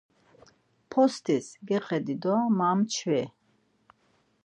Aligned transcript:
Postis 0.91 1.45
gexedi 1.71 2.15
do 2.21 2.35
ma 2.57 2.69
mçvi. 2.77 3.23